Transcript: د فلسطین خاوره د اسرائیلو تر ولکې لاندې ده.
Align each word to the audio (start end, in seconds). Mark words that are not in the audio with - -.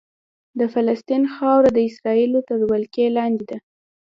د 0.59 0.61
فلسطین 0.73 1.23
خاوره 1.35 1.69
د 1.73 1.79
اسرائیلو 1.89 2.39
تر 2.49 2.59
ولکې 2.71 3.05
لاندې 3.17 3.43
ده. 3.51 3.57